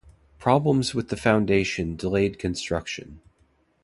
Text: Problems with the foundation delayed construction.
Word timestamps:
Problems 0.39 0.95
with 0.95 1.09
the 1.09 1.15
foundation 1.15 1.95
delayed 1.95 2.39
construction. 2.39 3.21